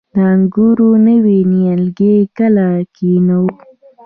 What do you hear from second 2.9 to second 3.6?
کینوم؟